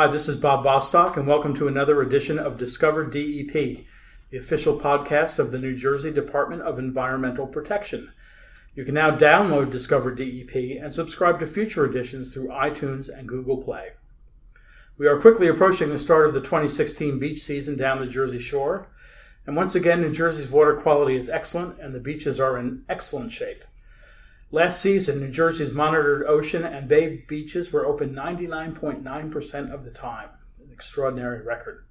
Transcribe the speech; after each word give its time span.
Hi, 0.00 0.06
this 0.06 0.30
is 0.30 0.40
Bob 0.40 0.64
Bostock, 0.64 1.18
and 1.18 1.26
welcome 1.26 1.54
to 1.56 1.68
another 1.68 2.00
edition 2.00 2.38
of 2.38 2.56
Discover 2.56 3.08
DEP, 3.08 3.52
the 4.30 4.38
official 4.38 4.80
podcast 4.80 5.38
of 5.38 5.50
the 5.50 5.58
New 5.58 5.76
Jersey 5.76 6.10
Department 6.10 6.62
of 6.62 6.78
Environmental 6.78 7.46
Protection. 7.46 8.10
You 8.74 8.86
can 8.86 8.94
now 8.94 9.10
download 9.10 9.70
Discover 9.70 10.14
DEP 10.14 10.80
and 10.82 10.94
subscribe 10.94 11.38
to 11.40 11.46
future 11.46 11.84
editions 11.84 12.32
through 12.32 12.48
iTunes 12.48 13.10
and 13.14 13.28
Google 13.28 13.58
Play. 13.58 13.90
We 14.96 15.06
are 15.06 15.20
quickly 15.20 15.48
approaching 15.48 15.90
the 15.90 15.98
start 15.98 16.26
of 16.26 16.32
the 16.32 16.40
2016 16.40 17.18
beach 17.18 17.42
season 17.42 17.76
down 17.76 18.00
the 18.00 18.06
Jersey 18.06 18.38
Shore, 18.38 18.88
and 19.46 19.54
once 19.54 19.74
again, 19.74 20.00
New 20.00 20.14
Jersey's 20.14 20.48
water 20.48 20.76
quality 20.76 21.14
is 21.14 21.28
excellent 21.28 21.78
and 21.78 21.92
the 21.92 22.00
beaches 22.00 22.40
are 22.40 22.56
in 22.56 22.86
excellent 22.88 23.32
shape. 23.32 23.64
Last 24.52 24.80
season, 24.80 25.20
New 25.20 25.30
Jersey's 25.30 25.72
monitored 25.72 26.26
ocean 26.26 26.64
and 26.64 26.88
bay 26.88 27.24
beaches 27.28 27.72
were 27.72 27.86
open 27.86 28.12
99.9% 28.12 29.72
of 29.72 29.84
the 29.84 29.92
time, 29.92 30.30
an 30.58 30.72
extraordinary 30.72 31.40
record. 31.40 31.84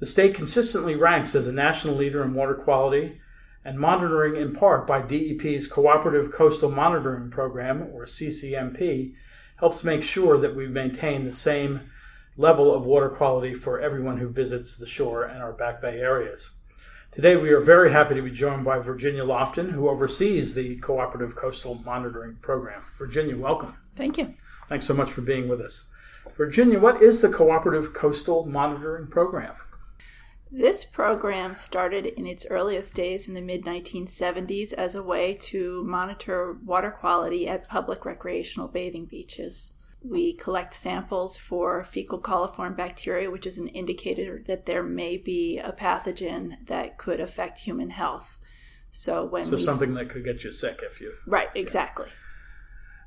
The 0.00 0.06
state 0.06 0.34
consistently 0.34 0.96
ranks 0.96 1.36
as 1.36 1.46
a 1.46 1.52
national 1.52 1.94
leader 1.94 2.24
in 2.24 2.34
water 2.34 2.54
quality, 2.54 3.20
and 3.64 3.78
monitoring 3.78 4.34
in 4.34 4.52
part 4.52 4.84
by 4.84 5.00
DEP's 5.00 5.68
Cooperative 5.68 6.32
Coastal 6.32 6.72
Monitoring 6.72 7.30
Program, 7.30 7.82
or 7.92 8.04
CCMP, 8.04 9.14
helps 9.58 9.84
make 9.84 10.02
sure 10.02 10.38
that 10.38 10.56
we 10.56 10.66
maintain 10.66 11.24
the 11.24 11.32
same 11.32 11.88
level 12.36 12.74
of 12.74 12.82
water 12.82 13.10
quality 13.10 13.54
for 13.54 13.78
everyone 13.78 14.16
who 14.16 14.28
visits 14.28 14.76
the 14.76 14.86
shore 14.88 15.22
and 15.22 15.40
our 15.40 15.52
back 15.52 15.80
bay 15.80 16.00
areas. 16.00 16.50
Today, 17.12 17.34
we 17.34 17.50
are 17.50 17.60
very 17.60 17.90
happy 17.90 18.14
to 18.14 18.22
be 18.22 18.30
joined 18.30 18.64
by 18.64 18.78
Virginia 18.78 19.24
Loftin, 19.24 19.70
who 19.70 19.88
oversees 19.88 20.54
the 20.54 20.76
Cooperative 20.76 21.34
Coastal 21.34 21.74
Monitoring 21.84 22.36
Program. 22.36 22.82
Virginia, 22.98 23.36
welcome. 23.36 23.74
Thank 23.96 24.16
you. 24.16 24.34
Thanks 24.68 24.86
so 24.86 24.94
much 24.94 25.10
for 25.10 25.20
being 25.20 25.48
with 25.48 25.60
us. 25.60 25.90
Virginia, 26.36 26.78
what 26.78 27.02
is 27.02 27.20
the 27.20 27.28
Cooperative 27.28 27.92
Coastal 27.92 28.46
Monitoring 28.46 29.08
Program? 29.08 29.56
This 30.52 30.84
program 30.84 31.56
started 31.56 32.06
in 32.06 32.26
its 32.26 32.46
earliest 32.48 32.94
days 32.94 33.26
in 33.26 33.34
the 33.34 33.42
mid 33.42 33.64
1970s 33.64 34.72
as 34.72 34.94
a 34.94 35.02
way 35.02 35.34
to 35.34 35.82
monitor 35.82 36.56
water 36.64 36.92
quality 36.92 37.48
at 37.48 37.68
public 37.68 38.04
recreational 38.04 38.68
bathing 38.68 39.06
beaches. 39.06 39.72
We 40.02 40.32
collect 40.32 40.74
samples 40.74 41.36
for 41.36 41.84
fecal 41.84 42.20
coliform 42.20 42.76
bacteria, 42.76 43.30
which 43.30 43.46
is 43.46 43.58
an 43.58 43.68
indicator 43.68 44.42
that 44.46 44.66
there 44.66 44.82
may 44.82 45.18
be 45.18 45.58
a 45.58 45.72
pathogen 45.72 46.66
that 46.66 46.96
could 46.96 47.20
affect 47.20 47.60
human 47.60 47.90
health. 47.90 48.38
So 48.90 49.26
when 49.26 49.46
so 49.46 49.56
something 49.56 49.94
that 49.94 50.08
could 50.08 50.24
get 50.24 50.42
you 50.42 50.52
sick 50.52 50.80
if 50.82 51.00
you 51.00 51.12
right 51.26 51.48
exactly. 51.54 52.08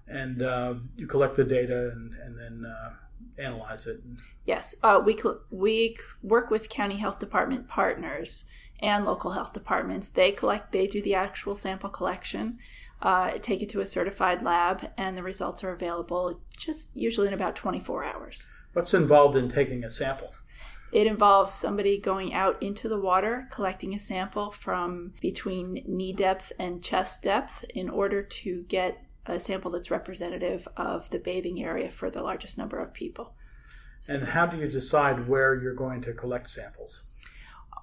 Yeah. 0.08 0.18
And 0.22 0.44
uh, 0.44 0.74
you 0.96 1.08
collect 1.08 1.36
the 1.36 1.44
data 1.44 1.92
and, 1.92 2.14
and 2.14 2.38
then 2.38 2.70
uh, 2.70 2.94
analyze 3.38 3.88
it. 3.88 4.00
Yes, 4.46 4.76
uh, 4.84 5.02
we 5.04 5.18
we 5.50 5.96
work 6.22 6.50
with 6.50 6.70
county 6.70 6.98
health 6.98 7.20
department 7.20 7.68
partners 7.68 8.46
and 8.84 9.06
local 9.06 9.32
health 9.32 9.54
departments. 9.54 10.10
They 10.10 10.32
collect, 10.32 10.74
they 10.74 10.88
do 10.88 11.02
the 11.02 11.16
actual 11.16 11.56
sample 11.56 11.90
collection, 11.90 12.60
uh, 13.04 13.38
take 13.42 13.62
it 13.62 13.70
to 13.70 13.82
a 13.82 13.86
certified 13.86 14.42
lab, 14.42 14.90
and 14.98 15.18
the 15.18 15.24
results 15.24 15.64
are 15.64 15.74
available 15.74 16.42
just 16.58 16.90
usually 16.96 17.28
in 17.28 17.34
about 17.34 17.56
24 17.56 18.06
hours. 18.06 18.48
What's 18.72 18.94
involved 18.94 19.36
in 19.36 19.50
taking 19.50 19.84
a 19.84 19.92
sample? 19.92 20.34
It 20.94 21.06
involves 21.06 21.52
somebody 21.52 21.98
going 21.98 22.34
out 22.34 22.62
into 22.62 22.88
the 22.88 23.00
water, 23.00 23.48
collecting 23.52 23.94
a 23.94 24.00
sample 24.00 24.52
from 24.52 25.14
between 25.22 25.84
knee 25.86 26.14
depth 26.14 26.54
and 26.58 26.84
chest 26.84 27.24
depth 27.24 27.66
in 27.76 27.90
order 27.90 28.24
to 28.24 28.64
get 28.70 29.04
a 29.26 29.40
sample 29.40 29.72
that's 29.72 29.92
representative 29.92 30.68
of 30.78 31.10
the 31.10 31.20
bathing 31.20 31.64
area 31.64 31.90
for 31.90 32.10
the 32.10 32.22
largest 32.22 32.58
number 32.58 32.80
of 32.80 32.94
people. 32.94 33.34
So, 34.00 34.16
and 34.16 34.28
how 34.28 34.46
do 34.46 34.58
you 34.58 34.68
decide 34.68 35.28
where 35.28 35.56
you're 35.56 35.76
going 35.76 36.02
to 36.04 36.14
collect 36.14 36.50
samples? 36.50 37.04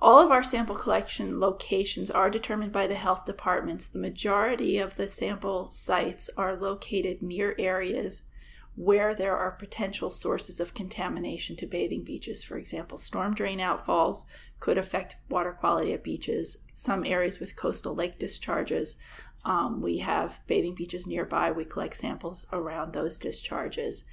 All 0.03 0.19
of 0.19 0.31
our 0.31 0.43
sample 0.43 0.77
collection 0.77 1.41
locations 1.41 2.11
are 2.11 2.31
determined 2.31 2.73
by 2.73 2.87
the 2.87 2.95
health 2.95 3.27
departments. 3.27 3.87
The 3.87 3.99
majority 3.99 4.79
of 4.79 4.95
the 4.95 5.09
sample 5.09 5.69
sites 5.69 6.31
are 6.39 6.57
located 6.57 7.21
near 7.21 7.55
areas 7.59 8.23
where 8.77 9.15
there 9.15 9.37
are 9.37 9.51
potential 9.51 10.11
sources 10.11 10.59
of 10.59 10.73
contamination 10.73 11.55
to 11.57 11.67
bathing 11.67 12.03
beaches. 12.03 12.43
For 12.43 12.57
example, 12.57 12.97
storm 12.97 13.35
drain 13.35 13.59
outfalls 13.59 14.25
could 14.59 14.79
affect 14.79 15.17
water 15.29 15.53
quality 15.53 15.93
at 15.93 16.03
beaches. 16.03 16.59
Some 16.73 17.05
areas 17.05 17.39
with 17.39 17.57
coastal 17.57 17.95
lake 17.95 18.19
discharges, 18.19 18.97
um, 19.45 19.83
we 19.83 19.99
have 19.99 20.41
bathing 20.47 20.75
beaches 20.75 21.07
nearby. 21.07 21.51
We 21.51 21.67
collect 21.67 21.97
samples 21.97 22.47
around 22.53 22.95
those 22.95 23.19
discharges. 23.19 24.05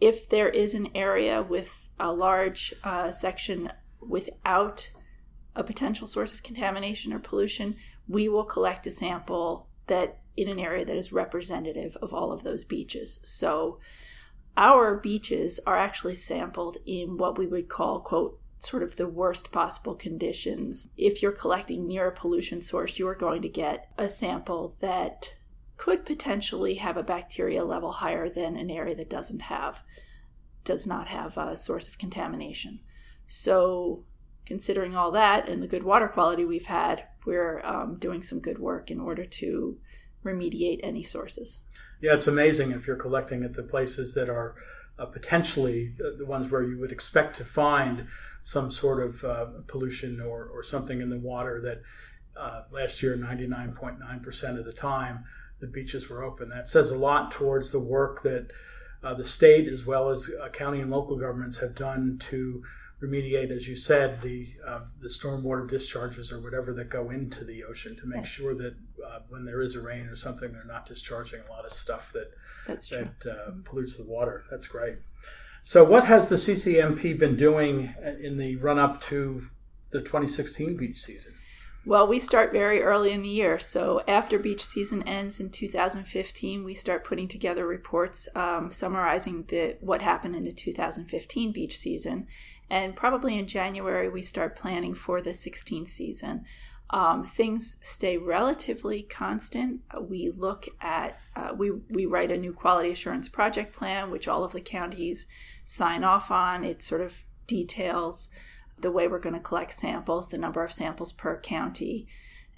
If 0.00 0.28
there 0.28 0.48
is 0.48 0.74
an 0.74 0.88
area 0.96 1.40
with 1.42 1.88
a 2.00 2.12
large 2.12 2.74
uh, 2.82 3.12
section 3.12 3.70
without 4.00 4.90
a 5.54 5.64
potential 5.64 6.06
source 6.06 6.32
of 6.32 6.42
contamination 6.42 7.12
or 7.12 7.18
pollution, 7.18 7.76
we 8.06 8.28
will 8.28 8.44
collect 8.44 8.86
a 8.86 8.90
sample 8.90 9.68
that 9.86 10.20
in 10.36 10.48
an 10.48 10.60
area 10.60 10.84
that 10.84 10.96
is 10.96 11.12
representative 11.12 11.96
of 11.96 12.14
all 12.14 12.30
of 12.30 12.44
those 12.44 12.64
beaches. 12.64 13.18
So 13.24 13.80
our 14.56 14.96
beaches 14.96 15.58
are 15.66 15.76
actually 15.76 16.14
sampled 16.14 16.78
in 16.86 17.16
what 17.16 17.36
we 17.36 17.46
would 17.46 17.68
call, 17.68 18.00
quote, 18.00 18.40
sort 18.60 18.82
of 18.82 18.96
the 18.96 19.08
worst 19.08 19.52
possible 19.52 19.94
conditions. 19.94 20.88
If 20.96 21.22
you're 21.22 21.32
collecting 21.32 21.86
near 21.86 22.08
a 22.08 22.12
pollution 22.12 22.62
source, 22.62 22.98
you 22.98 23.06
are 23.08 23.14
going 23.14 23.42
to 23.42 23.48
get 23.48 23.92
a 23.96 24.08
sample 24.08 24.76
that 24.80 25.34
could 25.76 26.04
potentially 26.04 26.74
have 26.74 26.96
a 26.96 27.04
bacteria 27.04 27.64
level 27.64 27.92
higher 27.92 28.28
than 28.28 28.56
an 28.56 28.70
area 28.70 28.96
that 28.96 29.10
doesn't 29.10 29.42
have 29.42 29.82
does 30.64 30.86
not 30.86 31.08
have 31.08 31.38
a 31.38 31.56
source 31.56 31.88
of 31.88 31.98
contamination. 31.98 32.80
So 33.28 34.02
considering 34.48 34.96
all 34.96 35.10
that 35.10 35.46
and 35.46 35.62
the 35.62 35.68
good 35.68 35.82
water 35.82 36.08
quality 36.08 36.42
we've 36.42 36.66
had, 36.66 37.04
we're 37.26 37.60
um, 37.64 37.96
doing 37.98 38.22
some 38.22 38.40
good 38.40 38.58
work 38.58 38.90
in 38.90 38.98
order 38.98 39.26
to 39.26 39.76
remediate 40.24 40.80
any 40.82 41.02
sources. 41.02 41.60
Yeah, 42.00 42.14
it's 42.14 42.26
amazing 42.26 42.70
if 42.70 42.86
you're 42.86 42.96
collecting 42.96 43.44
at 43.44 43.52
the 43.52 43.62
places 43.62 44.14
that 44.14 44.30
are 44.30 44.56
uh, 44.98 45.04
potentially 45.04 45.92
the 45.98 46.24
ones 46.24 46.50
where 46.50 46.62
you 46.62 46.78
would 46.80 46.90
expect 46.90 47.36
to 47.36 47.44
find 47.44 48.06
some 48.42 48.70
sort 48.70 49.02
of 49.02 49.22
uh, 49.22 49.46
pollution 49.66 50.18
or, 50.18 50.46
or 50.46 50.62
something 50.62 51.02
in 51.02 51.10
the 51.10 51.18
water 51.18 51.60
that 51.60 51.82
uh, 52.40 52.62
last 52.72 53.02
year 53.02 53.18
99.9% 53.18 54.58
of 54.58 54.64
the 54.64 54.72
time 54.72 55.24
the 55.60 55.66
beaches 55.66 56.08
were 56.08 56.22
open. 56.22 56.48
That 56.48 56.68
says 56.68 56.90
a 56.90 56.96
lot 56.96 57.32
towards 57.32 57.70
the 57.70 57.80
work 57.80 58.22
that 58.22 58.50
uh, 59.04 59.12
the 59.12 59.24
state 59.24 59.68
as 59.68 59.84
well 59.84 60.08
as 60.08 60.30
uh, 60.42 60.48
county 60.48 60.80
and 60.80 60.90
local 60.90 61.18
governments 61.18 61.58
have 61.58 61.74
done 61.74 62.18
to 62.30 62.62
remediate, 63.02 63.50
as 63.50 63.68
you 63.68 63.76
said, 63.76 64.20
the 64.22 64.48
uh, 64.66 64.80
the 65.00 65.08
stormwater 65.08 65.68
discharges 65.68 66.32
or 66.32 66.40
whatever 66.40 66.72
that 66.74 66.90
go 66.90 67.10
into 67.10 67.44
the 67.44 67.64
ocean 67.64 67.96
to 67.96 68.06
make 68.06 68.26
sure 68.26 68.54
that 68.54 68.74
uh, 69.06 69.20
when 69.28 69.44
there 69.44 69.62
is 69.62 69.74
a 69.74 69.80
rain 69.80 70.06
or 70.06 70.16
something, 70.16 70.52
they're 70.52 70.64
not 70.64 70.86
discharging 70.86 71.40
a 71.48 71.52
lot 71.52 71.64
of 71.64 71.72
stuff 71.72 72.12
that 72.12 72.30
That's 72.66 72.88
that 72.88 73.26
uh, 73.26 73.52
pollutes 73.64 73.96
the 73.96 74.04
water. 74.04 74.44
That's 74.50 74.66
great. 74.66 74.96
So, 75.62 75.84
what 75.84 76.04
has 76.04 76.28
the 76.28 76.36
CCMP 76.36 77.18
been 77.18 77.36
doing 77.36 77.94
in 78.20 78.38
the 78.38 78.56
run 78.56 78.78
up 78.78 79.00
to 79.02 79.48
the 79.90 80.00
2016 80.00 80.76
beach 80.76 80.98
season? 80.98 81.34
Well, 81.88 82.06
we 82.06 82.18
start 82.18 82.52
very 82.52 82.82
early 82.82 83.12
in 83.12 83.22
the 83.22 83.30
year. 83.30 83.58
So 83.58 84.02
after 84.06 84.38
beach 84.38 84.62
season 84.62 85.02
ends 85.04 85.40
in 85.40 85.48
2015, 85.48 86.62
we 86.62 86.74
start 86.74 87.02
putting 87.02 87.28
together 87.28 87.66
reports 87.66 88.28
um, 88.34 88.70
summarizing 88.70 89.44
the, 89.48 89.78
what 89.80 90.02
happened 90.02 90.36
in 90.36 90.42
the 90.42 90.52
2015 90.52 91.50
beach 91.50 91.78
season. 91.78 92.26
And 92.68 92.94
probably 92.94 93.38
in 93.38 93.46
January, 93.46 94.10
we 94.10 94.20
start 94.20 94.54
planning 94.54 94.92
for 94.92 95.22
the 95.22 95.32
16 95.32 95.86
season. 95.86 96.44
Um, 96.90 97.24
things 97.24 97.78
stay 97.80 98.18
relatively 98.18 99.02
constant. 99.02 99.80
We 99.98 100.30
look 100.36 100.66
at, 100.82 101.18
uh, 101.34 101.54
we, 101.56 101.70
we 101.70 102.04
write 102.04 102.30
a 102.30 102.36
new 102.36 102.52
quality 102.52 102.90
assurance 102.90 103.30
project 103.30 103.74
plan, 103.74 104.10
which 104.10 104.28
all 104.28 104.44
of 104.44 104.52
the 104.52 104.60
counties 104.60 105.26
sign 105.64 106.04
off 106.04 106.30
on. 106.30 106.64
It 106.64 106.82
sort 106.82 107.00
of 107.00 107.24
details 107.46 108.28
the 108.80 108.92
way 108.92 109.08
we're 109.08 109.18
going 109.18 109.34
to 109.34 109.40
collect 109.40 109.72
samples, 109.72 110.28
the 110.28 110.38
number 110.38 110.62
of 110.62 110.72
samples 110.72 111.12
per 111.12 111.38
county. 111.40 112.06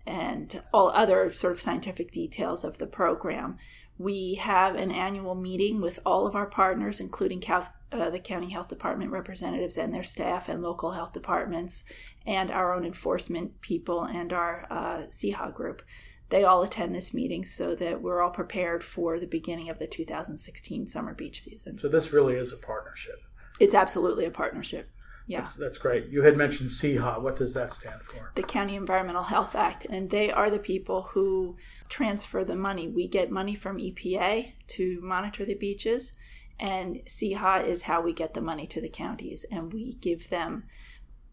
and 0.06 0.62
all 0.72 0.88
other 0.90 1.30
sort 1.30 1.52
of 1.52 1.60
scientific 1.60 2.10
details 2.10 2.64
of 2.64 2.78
the 2.78 2.86
program. 2.86 3.58
We 3.98 4.34
have 4.36 4.74
an 4.74 4.90
annual 4.90 5.34
meeting 5.34 5.80
with 5.82 6.00
all 6.06 6.26
of 6.26 6.34
our 6.34 6.46
partners, 6.46 7.00
including 7.00 7.40
Cal- 7.40 7.72
uh, 7.92 8.08
the 8.08 8.18
county 8.18 8.48
health 8.50 8.68
department 8.68 9.10
representatives 9.10 9.76
and 9.76 9.92
their 9.92 10.02
staff, 10.02 10.48
and 10.48 10.62
local 10.62 10.92
health 10.92 11.12
departments, 11.12 11.84
and 12.26 12.50
our 12.50 12.72
own 12.72 12.86
enforcement 12.86 13.60
people 13.60 14.04
and 14.04 14.32
our 14.32 14.66
uh, 14.70 15.02
CEHA 15.10 15.54
group. 15.54 15.82
They 16.30 16.44
all 16.44 16.62
attend 16.62 16.94
this 16.94 17.12
meeting 17.12 17.44
so 17.44 17.74
that 17.74 18.00
we're 18.00 18.22
all 18.22 18.30
prepared 18.30 18.82
for 18.82 19.18
the 19.18 19.26
beginning 19.26 19.68
of 19.68 19.78
the 19.78 19.86
2016 19.86 20.86
summer 20.86 21.12
beach 21.12 21.42
season. 21.42 21.78
So 21.78 21.88
this 21.88 22.12
really 22.12 22.34
is 22.36 22.52
a 22.52 22.56
partnership. 22.56 23.20
It's 23.58 23.74
absolutely 23.74 24.24
a 24.24 24.30
partnership. 24.30 24.88
Yeah. 25.30 25.42
That's, 25.42 25.54
that's 25.54 25.78
great. 25.78 26.08
You 26.08 26.22
had 26.22 26.36
mentioned 26.36 26.70
CEHA. 26.70 27.22
What 27.22 27.36
does 27.36 27.54
that 27.54 27.72
stand 27.72 28.02
for? 28.02 28.32
The 28.34 28.42
County 28.42 28.74
Environmental 28.74 29.22
Health 29.22 29.54
Act, 29.54 29.84
and 29.84 30.10
they 30.10 30.32
are 30.32 30.50
the 30.50 30.58
people 30.58 31.02
who 31.02 31.56
transfer 31.88 32.42
the 32.42 32.56
money. 32.56 32.88
We 32.88 33.06
get 33.06 33.30
money 33.30 33.54
from 33.54 33.78
EPA 33.78 34.54
to 34.66 35.00
monitor 35.00 35.44
the 35.44 35.54
beaches, 35.54 36.14
and 36.58 36.96
CEHA 37.06 37.64
is 37.64 37.82
how 37.82 38.00
we 38.00 38.12
get 38.12 38.34
the 38.34 38.40
money 38.40 38.66
to 38.66 38.80
the 38.80 38.88
counties, 38.88 39.46
and 39.52 39.72
we 39.72 39.94
give 39.94 40.30
them. 40.30 40.64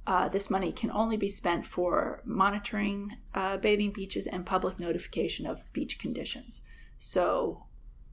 Uh, 0.05 0.29
this 0.29 0.51
money 0.51 0.71
can 0.71 0.91
only 0.91 1.17
be 1.17 1.27
spent 1.27 1.65
for 1.65 2.21
monitoring 2.23 3.17
uh, 3.33 3.57
bathing 3.57 3.91
beaches 3.91 4.27
and 4.27 4.45
public 4.45 4.79
notification 4.79 5.47
of 5.47 5.63
beach 5.73 5.97
conditions. 5.97 6.61
So 6.99 7.63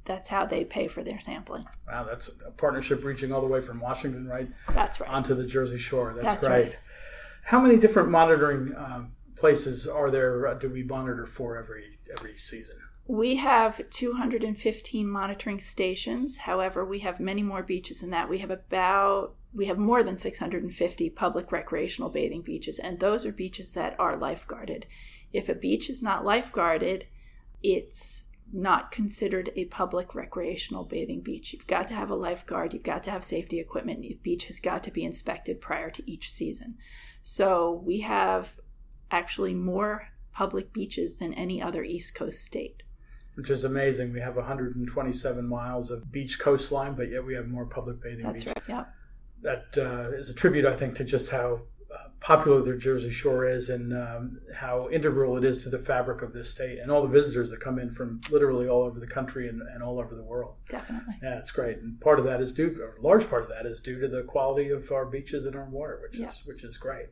that's 0.04 0.28
how 0.28 0.46
they 0.46 0.64
pay 0.64 0.86
for 0.88 1.02
their 1.02 1.20
sampling. 1.20 1.64
Wow, 1.86 2.04
that's 2.04 2.30
a 2.46 2.50
partnership 2.50 3.04
reaching 3.04 3.32
all 3.32 3.40
the 3.40 3.46
way 3.46 3.60
from 3.60 3.80
Washington, 3.80 4.26
right? 4.26 4.48
That's 4.72 5.00
right. 5.00 5.10
Onto 5.10 5.34
the 5.34 5.46
Jersey 5.46 5.78
Shore. 5.78 6.12
That's, 6.14 6.34
That's 6.34 6.46
right. 6.46 6.64
right. 6.64 6.78
How 7.44 7.60
many 7.60 7.76
different 7.76 8.08
monitoring 8.08 8.74
um, 8.76 9.12
places 9.36 9.86
are 9.86 10.10
there? 10.10 10.46
Uh, 10.46 10.54
do 10.54 10.68
we 10.68 10.82
monitor 10.82 11.26
for 11.26 11.56
every 11.58 11.98
every 12.10 12.36
season? 12.38 12.76
We 13.06 13.36
have 13.36 13.88
215 13.90 15.06
monitoring 15.06 15.60
stations. 15.60 16.38
However, 16.38 16.84
we 16.84 17.00
have 17.00 17.20
many 17.20 17.42
more 17.42 17.62
beaches 17.62 18.00
than 18.00 18.10
that. 18.10 18.30
We 18.30 18.38
have 18.38 18.50
about 18.50 19.34
we 19.52 19.66
have 19.66 19.78
more 19.78 20.02
than 20.02 20.16
650 20.16 21.10
public 21.10 21.52
recreational 21.52 22.10
bathing 22.10 22.42
beaches, 22.42 22.78
and 22.78 22.98
those 22.98 23.24
are 23.24 23.32
beaches 23.32 23.72
that 23.72 23.94
are 23.98 24.16
lifeguarded. 24.16 24.84
If 25.32 25.48
a 25.48 25.54
beach 25.54 25.88
is 25.88 26.02
not 26.02 26.24
lifeguarded, 26.24 27.04
it's 27.62 28.26
not 28.54 28.90
considered 28.92 29.50
a 29.56 29.64
public 29.66 30.14
recreational 30.14 30.84
bathing 30.84 31.20
beach. 31.20 31.52
You've 31.52 31.66
got 31.66 31.88
to 31.88 31.94
have 31.94 32.10
a 32.10 32.14
lifeguard, 32.14 32.72
you've 32.72 32.84
got 32.84 33.02
to 33.04 33.10
have 33.10 33.24
safety 33.24 33.58
equipment, 33.58 34.00
the 34.02 34.18
beach 34.22 34.44
has 34.44 34.60
got 34.60 34.82
to 34.84 34.90
be 34.90 35.04
inspected 35.04 35.60
prior 35.60 35.90
to 35.90 36.10
each 36.10 36.30
season. 36.30 36.76
So 37.22 37.82
we 37.84 38.00
have 38.00 38.60
actually 39.10 39.54
more 39.54 40.02
public 40.32 40.72
beaches 40.72 41.16
than 41.16 41.34
any 41.34 41.60
other 41.60 41.82
East 41.82 42.14
Coast 42.14 42.44
state. 42.44 42.82
Which 43.34 43.50
is 43.50 43.64
amazing. 43.64 44.12
We 44.12 44.20
have 44.20 44.36
127 44.36 45.48
miles 45.48 45.90
of 45.90 46.12
beach 46.12 46.38
coastline, 46.38 46.94
but 46.94 47.10
yet 47.10 47.24
we 47.24 47.34
have 47.34 47.48
more 47.48 47.66
public 47.66 48.00
bathing 48.00 48.24
That's 48.24 48.44
beaches. 48.44 48.62
right. 48.68 48.68
Yeah. 48.68 48.84
That 49.42 49.66
uh, 49.76 50.16
is 50.16 50.30
a 50.30 50.34
tribute, 50.34 50.64
I 50.64 50.76
think, 50.76 50.94
to 50.96 51.04
just 51.04 51.30
how 51.30 51.62
popular 52.24 52.62
the 52.62 52.74
Jersey 52.74 53.12
Shore 53.12 53.46
is 53.46 53.68
and 53.68 53.92
um, 53.92 54.40
how 54.56 54.88
integral 54.88 55.36
it 55.36 55.44
is 55.44 55.62
to 55.64 55.68
the 55.68 55.78
fabric 55.78 56.22
of 56.22 56.32
this 56.32 56.50
state 56.50 56.78
and 56.78 56.90
all 56.90 57.02
the 57.02 57.08
visitors 57.08 57.50
that 57.50 57.60
come 57.60 57.78
in 57.78 57.92
from 57.92 58.18
literally 58.32 58.66
all 58.66 58.82
over 58.82 58.98
the 58.98 59.06
country 59.06 59.46
and, 59.46 59.60
and 59.60 59.82
all 59.82 60.00
over 60.00 60.14
the 60.14 60.22
world. 60.24 60.54
Definitely. 60.70 61.16
Yeah, 61.22 61.36
it's 61.38 61.50
great, 61.50 61.76
and 61.78 62.00
part 62.00 62.18
of 62.18 62.24
that 62.24 62.40
is 62.40 62.54
due, 62.54 62.80
or 62.82 62.96
a 62.96 63.02
large 63.02 63.28
part 63.28 63.42
of 63.42 63.50
that 63.50 63.66
is 63.66 63.82
due 63.82 64.00
to 64.00 64.08
the 64.08 64.22
quality 64.22 64.70
of 64.70 64.90
our 64.90 65.04
beaches 65.04 65.44
and 65.44 65.54
our 65.54 65.66
water, 65.68 66.00
which 66.02 66.18
Yeah. 66.18 66.28
is 66.28 66.40
which 66.46 66.64
is 66.64 66.78
great. 66.78 67.08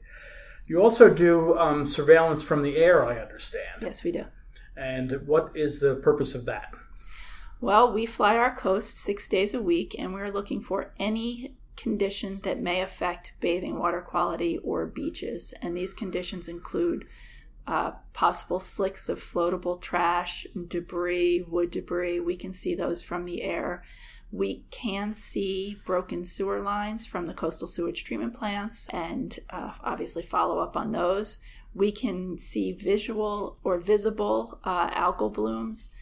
You 0.67 0.81
also 0.83 1.13
do 1.13 1.59
um, 1.59 1.87
surveillance 1.87 2.43
from 2.43 2.63
the 2.63 2.79
air, 2.79 3.05
I 3.05 3.21
understand. 3.21 3.83
Yes, 3.83 4.03
we 4.03 4.13
do. 4.13 4.25
And 4.79 5.27
what 5.27 5.51
is 5.55 5.81
the 5.81 5.97
purpose 5.97 6.35
of 6.35 6.47
that? 6.47 6.73
Well, 7.61 7.93
we 7.93 8.07
fly 8.07 8.39
our 8.39 8.55
coast 8.57 8.97
six 8.97 9.29
days 9.29 9.53
a 9.53 9.61
week, 9.61 9.95
and 9.99 10.15
we're 10.15 10.31
looking 10.31 10.63
for 10.63 10.95
any 10.99 11.55
condition 11.77 12.41
that 12.43 12.61
may 12.61 12.81
affect 12.81 13.33
bathing 13.41 13.79
water 13.79 14.01
quality 14.01 14.59
or 14.59 14.87
beaches. 14.87 15.55
And 15.63 15.77
these 15.77 15.95
conditions 15.95 16.49
include 16.49 17.07
uh, 17.67 17.93
possible 18.13 18.61
slicks 18.61 19.09
of 19.09 19.23
floatable 19.23 19.81
trash, 19.81 20.47
debris, 20.69 21.45
wood 21.47 21.71
debris. 21.71 22.21
We 22.21 22.37
can 22.37 22.53
see 22.53 22.75
those 22.75 23.03
from 23.03 23.25
the 23.25 23.43
air. 23.43 23.85
We 24.31 24.65
can 24.71 25.15
see 25.15 25.79
broken 25.85 26.25
sewer 26.25 26.61
lines 26.61 27.07
from 27.07 27.27
the 27.27 27.35
coastal 27.35 27.69
sewage 27.69 28.05
treatment 28.05 28.35
plants 28.35 28.89
and 28.89 29.39
uh, 29.51 29.75
obviously 29.83 30.23
follow 30.23 30.59
up 30.59 30.77
on 30.77 30.93
those. 30.93 31.39
We 31.75 31.93
can 31.93 32.39
see 32.39 32.73
visual 32.73 33.59
or 33.63 33.79
visible 33.79 34.59
uh, 34.65 34.91
algal 34.91 35.33
blooms 35.33 35.93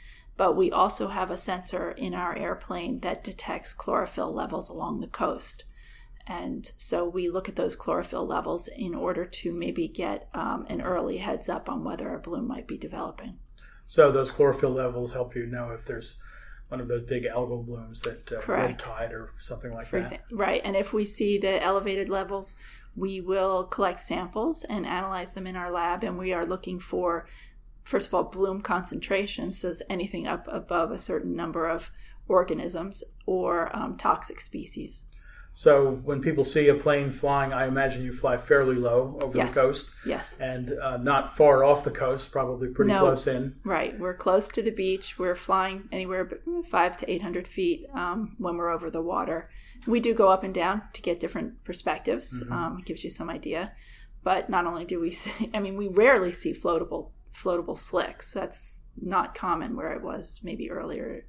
but 0.40 0.56
we 0.56 0.72
also 0.72 1.08
have 1.08 1.30
a 1.30 1.36
sensor 1.36 1.90
in 1.90 2.14
our 2.14 2.34
airplane 2.34 3.00
that 3.00 3.22
detects 3.22 3.74
chlorophyll 3.74 4.32
levels 4.32 4.70
along 4.70 5.00
the 5.00 5.06
coast. 5.06 5.64
And 6.26 6.70
so 6.78 7.06
we 7.06 7.28
look 7.28 7.46
at 7.46 7.56
those 7.56 7.76
chlorophyll 7.76 8.24
levels 8.24 8.66
in 8.66 8.94
order 8.94 9.26
to 9.26 9.52
maybe 9.52 9.86
get 9.86 10.30
um, 10.32 10.64
an 10.70 10.80
early 10.80 11.18
heads 11.18 11.50
up 11.50 11.68
on 11.68 11.84
whether 11.84 12.14
a 12.14 12.18
bloom 12.18 12.48
might 12.48 12.66
be 12.66 12.78
developing. 12.78 13.38
So 13.86 14.10
those 14.10 14.30
chlorophyll 14.30 14.70
levels 14.70 15.12
help 15.12 15.36
you 15.36 15.44
know 15.44 15.72
if 15.72 15.84
there's 15.84 16.16
one 16.68 16.80
of 16.80 16.88
those 16.88 17.04
big 17.04 17.24
algal 17.24 17.62
blooms 17.66 18.00
that 18.00 18.32
uh, 18.32 18.40
red 18.50 18.78
tide 18.78 19.12
or 19.12 19.32
something 19.42 19.74
like 19.74 19.84
For 19.84 19.96
that. 19.96 20.06
example, 20.06 20.38
right. 20.38 20.62
And 20.64 20.74
if 20.74 20.94
we 20.94 21.04
see 21.04 21.36
the 21.36 21.62
elevated 21.62 22.08
levels, 22.08 22.56
we 22.96 23.20
will 23.20 23.64
collect 23.64 24.00
samples 24.00 24.64
and 24.64 24.86
analyze 24.86 25.34
them 25.34 25.46
in 25.46 25.56
our 25.56 25.70
lab. 25.70 26.02
And 26.02 26.16
we 26.16 26.32
are 26.32 26.46
looking 26.46 26.80
for, 26.80 27.26
first 27.84 28.08
of 28.08 28.14
all, 28.14 28.24
bloom 28.24 28.60
concentration, 28.62 29.52
so 29.52 29.74
anything 29.88 30.26
up 30.26 30.46
above 30.48 30.90
a 30.90 30.98
certain 30.98 31.34
number 31.34 31.66
of 31.68 31.90
organisms 32.28 33.02
or 33.26 33.74
um, 33.76 33.96
toxic 33.96 34.40
species. 34.40 35.04
So 35.54 36.00
when 36.04 36.22
people 36.22 36.44
see 36.44 36.68
a 36.68 36.74
plane 36.74 37.10
flying, 37.10 37.52
I 37.52 37.66
imagine 37.66 38.04
you 38.04 38.12
fly 38.14 38.38
fairly 38.38 38.76
low 38.76 39.18
over 39.22 39.36
Yes. 39.36 39.54
the 39.54 39.60
coast 39.60 39.90
Yes. 40.06 40.36
and 40.40 40.72
uh, 40.80 40.96
not 40.98 41.36
far 41.36 41.64
off 41.64 41.84
the 41.84 41.90
coast, 41.90 42.30
probably 42.30 42.68
pretty 42.68 42.92
No. 42.92 43.00
close 43.00 43.26
in. 43.26 43.56
Right. 43.64 43.98
We're 43.98 44.14
close 44.14 44.48
to 44.52 44.62
the 44.62 44.70
beach. 44.70 45.18
We're 45.18 45.34
flying 45.34 45.88
anywhere 45.92 46.24
but 46.24 46.40
five 46.70 46.96
to 46.98 47.10
800 47.10 47.46
feet 47.48 47.84
um, 47.92 48.36
when 48.38 48.56
we're 48.56 48.70
over 48.70 48.90
the 48.90 49.02
water. 49.02 49.50
We 49.86 49.98
do 50.00 50.14
go 50.14 50.28
up 50.28 50.44
and 50.44 50.54
down 50.54 50.82
to 50.94 51.02
get 51.02 51.20
different 51.20 51.62
perspectives. 51.64 52.42
Um, 52.50 52.78
it 52.78 52.86
gives 52.86 53.02
you 53.04 53.10
some 53.10 53.28
idea. 53.28 53.72
But 54.22 54.48
not 54.50 54.66
only 54.66 54.84
do 54.84 55.00
we 55.00 55.10
see, 55.22 55.50
I 55.52 55.58
mean, 55.58 55.76
we 55.76 55.88
rarely 55.88 56.32
see 56.32 56.52
floatable 56.54 57.10
floatable 57.32 57.78
slicks. 57.78 58.32
That's 58.32 58.82
not 59.00 59.34
common 59.34 59.76
where 59.76 59.92
it 59.92 60.02
was 60.02 60.40
maybe 60.42 60.70
earlier 60.70 61.24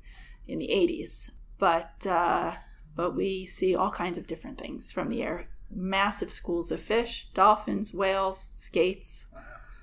in 0.47 0.59
the 0.59 0.67
80s. 0.67 1.31
But 1.57 2.05
uh, 2.07 2.53
but 2.95 3.15
we 3.15 3.45
see 3.45 3.75
all 3.75 3.91
kinds 3.91 4.17
of 4.17 4.27
different 4.27 4.59
things 4.59 4.91
from 4.91 5.09
the 5.09 5.23
air. 5.23 5.47
Massive 5.69 6.31
schools 6.31 6.71
of 6.71 6.81
fish, 6.81 7.29
dolphins, 7.33 7.93
whales, 7.93 8.39
skates. 8.39 9.27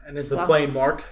And 0.07 0.19
is 0.19 0.31
the 0.31 0.45
plane 0.45 0.73
marked? 0.73 1.07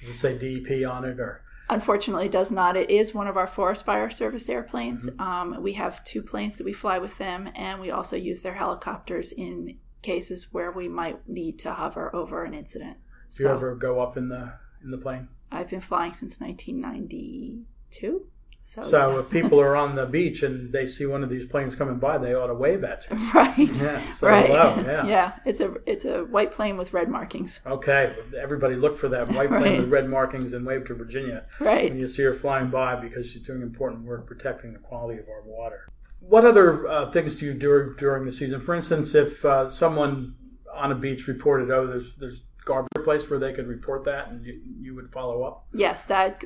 Does 0.00 0.10
it 0.10 0.18
say 0.18 0.38
DEP 0.38 0.88
on 0.88 1.04
it 1.04 1.20
or? 1.20 1.42
Unfortunately, 1.68 2.26
it 2.26 2.32
does 2.32 2.52
not. 2.52 2.76
It 2.76 2.90
is 2.90 3.12
one 3.12 3.26
of 3.26 3.36
our 3.36 3.46
Forest 3.46 3.84
Fire 3.84 4.08
Service 4.08 4.48
airplanes. 4.48 5.08
Um, 5.18 5.60
we 5.60 5.72
have 5.72 6.04
two 6.04 6.22
planes 6.22 6.58
that 6.58 6.64
we 6.64 6.72
fly 6.72 6.98
with 6.98 7.18
them, 7.18 7.50
and 7.56 7.80
we 7.80 7.90
also 7.90 8.16
use 8.16 8.42
their 8.42 8.54
helicopters 8.54 9.32
in 9.32 9.78
cases 10.00 10.52
where 10.52 10.70
we 10.70 10.88
might 10.88 11.28
need 11.28 11.58
to 11.60 11.72
hover 11.72 12.14
over 12.14 12.44
an 12.44 12.54
incident. 12.54 12.98
Do 13.36 13.44
you 13.44 13.48
ever 13.50 13.74
go 13.74 14.00
up 14.00 14.16
in 14.16 14.28
the 14.28 14.52
in 14.82 14.90
the 14.90 14.98
plane? 14.98 15.28
I've 15.50 15.70
been 15.70 15.80
flying 15.80 16.12
since 16.12 16.40
1992. 16.40 18.26
So, 18.62 18.82
So 18.82 19.10
yes. 19.16 19.26
if 19.26 19.30
people 19.30 19.60
are 19.60 19.76
on 19.76 19.94
the 19.94 20.06
beach 20.16 20.42
and 20.42 20.72
they 20.72 20.88
see 20.88 21.06
one 21.06 21.22
of 21.22 21.30
these 21.30 21.46
planes 21.46 21.76
coming 21.76 21.98
by, 21.98 22.18
they 22.18 22.34
ought 22.34 22.48
to 22.48 22.54
wave 22.54 22.82
at 22.82 23.06
you. 23.08 23.16
right, 23.34 23.56
Yeah, 23.58 24.10
say 24.10 24.26
right, 24.26 24.46
hello. 24.46 24.74
Yeah. 24.84 25.06
yeah, 25.06 25.32
it's 25.44 25.60
a 25.60 25.74
it's 25.86 26.04
a 26.04 26.24
white 26.24 26.50
plane 26.50 26.76
with 26.76 26.92
red 26.92 27.08
markings. 27.08 27.60
Okay, 27.64 28.12
everybody 28.36 28.74
look 28.74 28.98
for 28.98 29.08
that 29.08 29.28
white 29.28 29.48
plane 29.48 29.62
Right. 29.62 29.78
with 29.80 29.88
red 29.90 30.08
markings 30.08 30.52
and 30.52 30.66
wave 30.66 30.84
to 30.86 30.94
Virginia 30.94 31.44
Right. 31.60 31.90
when 31.90 32.00
you 32.00 32.08
see 32.08 32.24
her 32.24 32.34
flying 32.34 32.70
by 32.70 32.96
because 32.96 33.30
she's 33.30 33.42
doing 33.42 33.62
important 33.62 34.04
work 34.04 34.26
protecting 34.26 34.72
the 34.72 34.80
quality 34.80 35.20
of 35.20 35.28
our 35.28 35.42
water. 35.44 35.86
What 36.18 36.44
other 36.44 36.88
uh, 36.88 37.10
things 37.12 37.36
do 37.36 37.46
you 37.46 37.54
do 37.54 37.94
during 37.96 38.24
the 38.24 38.32
season? 38.32 38.60
For 38.60 38.74
instance, 38.74 39.14
if 39.14 39.44
uh, 39.44 39.68
someone 39.70 40.34
on 40.74 40.90
a 40.90 40.96
beach 40.96 41.28
reported, 41.28 41.70
oh, 41.70 41.86
there's 41.86 42.14
there's 42.16 42.42
garbage 42.66 43.04
place 43.04 43.30
where 43.30 43.38
they 43.38 43.54
could 43.54 43.66
report 43.66 44.04
that, 44.04 44.28
and 44.28 44.44
you, 44.44 44.60
you 44.78 44.94
would 44.94 45.10
follow 45.10 45.44
up. 45.44 45.64
Yes, 45.72 46.04
that 46.04 46.44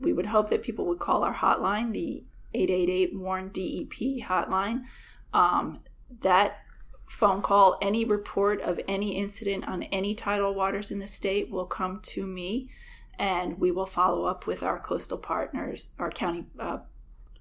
we 0.00 0.12
would 0.12 0.26
hope 0.26 0.50
that 0.50 0.62
people 0.62 0.86
would 0.86 1.00
call 1.00 1.24
our 1.24 1.34
hotline, 1.34 1.92
the 1.92 2.22
888 2.54 3.18
Warn 3.18 3.48
DEP 3.48 4.22
hotline. 4.22 4.84
Um, 5.32 5.80
that 6.20 6.58
phone 7.08 7.42
call, 7.42 7.78
any 7.80 8.04
report 8.04 8.60
of 8.60 8.80
any 8.86 9.16
incident 9.16 9.66
on 9.66 9.82
any 9.84 10.14
tidal 10.14 10.54
waters 10.54 10.90
in 10.90 10.98
the 10.98 11.06
state 11.06 11.50
will 11.50 11.66
come 11.66 12.00
to 12.02 12.26
me, 12.26 12.68
and 13.18 13.58
we 13.58 13.70
will 13.70 13.86
follow 13.86 14.26
up 14.26 14.46
with 14.46 14.62
our 14.62 14.78
coastal 14.78 15.18
partners, 15.18 15.88
our 15.98 16.10
county, 16.10 16.44
uh, 16.58 16.78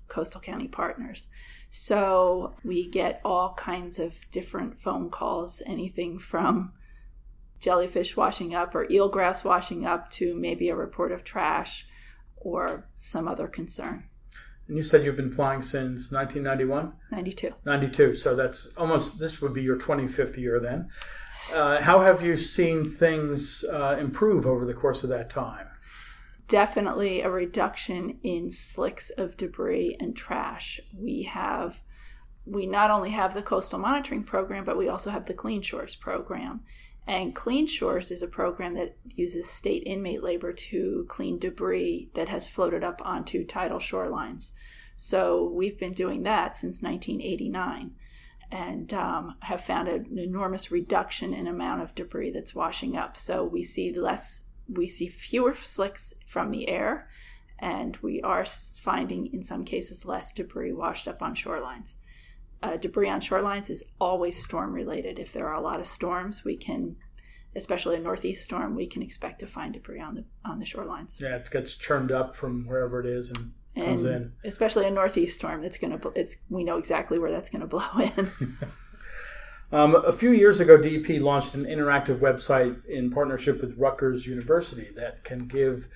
coastal 0.08 0.40
county 0.40 0.68
partners. 0.68 1.28
So 1.70 2.56
we 2.64 2.88
get 2.88 3.20
all 3.26 3.54
kinds 3.56 4.00
of 4.00 4.16
different 4.32 4.80
phone 4.80 5.10
calls, 5.10 5.62
anything 5.66 6.18
from 6.18 6.72
jellyfish 7.66 8.16
washing 8.16 8.54
up 8.54 8.76
or 8.76 8.86
eelgrass 8.86 9.44
washing 9.44 9.88
up 9.88 10.08
to 10.12 10.36
maybe 10.36 10.70
a 10.70 10.76
report 10.76 11.12
of 11.12 11.24
trash 11.24 11.88
or 12.36 12.88
some 13.02 13.28
other 13.28 13.48
concern. 13.48 14.08
And 14.68 14.78
you 14.78 14.84
said 14.84 15.04
you've 15.04 15.18
been 15.18 15.32
flying 15.32 15.64
since 15.64 16.12
1991? 16.12 16.94
92. 17.12 17.56
92. 17.66 18.16
So 18.16 18.36
that's 18.36 18.78
almost, 18.78 19.18
this 19.18 19.42
would 19.42 19.56
be 19.56 19.64
your 19.64 19.78
25th 19.80 20.38
year 20.38 20.60
then. 20.60 20.90
Uh, 21.52 21.82
how 21.82 22.02
have 22.02 22.22
you 22.22 22.38
seen 22.38 22.88
things 22.88 23.66
uh, 23.72 23.98
improve 24.00 24.46
over 24.46 24.64
the 24.66 24.74
course 24.74 25.04
of 25.04 25.10
that 25.10 25.32
time? 25.32 25.66
Definitely 26.48 27.22
a 27.22 27.32
reduction 27.32 28.20
in 28.22 28.52
slicks 28.52 29.10
of 29.10 29.38
debris 29.38 29.98
and 30.00 30.16
trash. 30.16 30.80
We 30.96 31.24
have, 31.24 31.82
we 32.46 32.68
not 32.68 32.92
only 32.92 33.10
have 33.10 33.34
the 33.34 33.42
coastal 33.42 33.80
monitoring 33.80 34.24
program, 34.24 34.66
but 34.66 34.78
we 34.78 34.88
also 34.88 35.10
have 35.10 35.26
the 35.26 35.34
Clean 35.34 35.64
Shores 35.64 35.96
program. 35.96 36.62
And 37.08 37.36
Clean 37.36 37.68
Shores 37.68 38.10
is 38.10 38.24
a 38.24 38.28
program 38.28 38.74
that 38.76 38.98
uses 39.16 39.50
state 39.50 39.84
inmate 39.86 40.24
labor 40.24 40.52
to 40.52 41.06
clean 41.08 41.38
debris 41.38 42.10
that 42.16 42.30
has 42.30 42.48
floated 42.48 42.84
up 42.84 43.00
onto 43.06 43.46
tidal 43.46 43.80
shorelines. 43.80 44.52
So 44.96 45.48
we've 45.48 45.78
been 45.78 45.94
doing 45.94 46.24
that 46.24 46.56
since 46.56 46.82
1989 46.82 47.92
and 48.52 48.94
um, 48.94 49.36
have 49.42 49.62
found 49.62 49.88
an 49.88 50.18
enormous 50.18 50.72
reduction 50.72 51.34
in 51.34 51.48
amount 51.48 51.82
of 51.82 51.94
debris 51.94 52.32
that's 52.32 52.56
washing 52.56 52.96
up. 52.98 53.18
So 53.18 53.44
we 53.44 53.62
see 53.62 53.94
less, 53.94 54.48
we 54.68 54.88
see 54.88 55.08
fewer 55.08 55.54
slicks 55.54 56.14
from 56.26 56.52
the 56.52 56.70
air, 56.70 57.08
and 57.60 57.98
we 57.98 58.22
are 58.22 58.46
finding 58.46 59.32
in 59.32 59.44
some 59.44 59.64
cases 59.64 60.06
less 60.06 60.34
debris 60.34 60.74
washed 60.74 61.08
up 61.08 61.22
on 61.22 61.36
shorelines 61.36 61.98
uh, 62.66 62.78
debris 62.78 63.10
on 63.10 63.22
shorelines 63.22 63.70
is 63.70 63.84
always 64.00 64.42
storm 64.42 64.74
related. 64.74 65.20
If 65.20 65.34
there 65.34 65.48
are 65.48 65.54
a 65.54 65.62
lot 65.62 65.80
of 65.80 65.86
storms, 65.86 66.44
we 66.44 66.58
can, 66.58 66.96
especially 67.56 67.96
a 67.96 68.00
northeast 68.00 68.44
storm, 68.44 68.76
we 68.76 68.88
can 68.88 69.04
expect 69.04 69.40
to 69.42 69.48
find 69.48 69.74
debris 69.74 70.02
on 70.02 70.16
the 70.16 70.26
on 70.44 70.60
the 70.60 70.66
shorelines. 70.66 71.20
Yeah, 71.22 71.36
it 71.36 71.50
gets 71.52 71.76
churned 71.76 72.12
up 72.12 72.36
from 72.36 72.66
wherever 72.68 73.00
it 73.00 73.06
is 73.06 73.30
and, 73.30 73.54
and 73.76 73.86
comes 73.86 74.06
in. 74.06 74.34
Especially 74.44 74.88
a 74.88 74.92
northeast 74.92 75.36
storm, 75.36 75.64
it's 75.64 75.78
gonna 75.78 76.00
it's 76.16 76.38
we 76.50 76.64
know 76.64 76.78
exactly 76.78 77.20
where 77.20 77.32
that's 77.32 77.50
gonna 77.50 77.68
blow 77.76 77.84
in. 77.98 78.32
um, 79.72 79.96
a 79.96 80.12
few 80.12 80.32
years 80.32 80.60
ago, 80.60 80.76
DEP 80.76 81.22
launched 81.22 81.54
an 81.54 81.66
interactive 81.66 82.20
website 82.20 82.84
in 82.88 83.12
partnership 83.12 83.62
with 83.62 83.78
Rutgers 83.78 84.26
University 84.26 84.90
that 84.96 85.24
can 85.24 85.48
give 85.48 85.88